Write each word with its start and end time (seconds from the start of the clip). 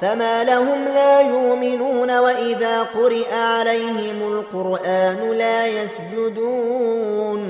فما 0.00 0.44
لهم 0.44 0.84
لا 0.84 1.20
يؤمنون 1.20 2.18
وإذا 2.18 2.82
قرئ 2.82 3.34
عليهم 3.34 4.22
القرآن 4.22 5.30
لا 5.32 5.66
يسجدون 5.66 7.46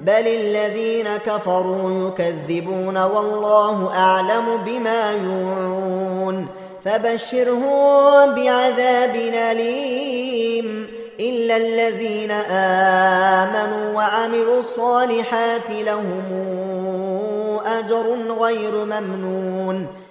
بل 0.00 0.26
الذين 0.26 1.08
كفروا 1.26 2.08
يكذبون 2.08 2.98
والله 2.98 3.96
أعلم 3.96 4.44
بما 4.66 5.12
يوعون 5.12 6.46
فبشرهم 6.84 8.34
بعذاب 8.34 9.16
أليم 9.34 10.86
إلا 11.20 11.56
الذين 11.56 12.30
آمنوا 13.40 13.96
وعملوا 13.96 14.58
الصالحات 14.58 15.70
لهم 15.70 16.22
أجر 17.66 18.16
غير 18.40 18.84
ممنون 18.84 20.03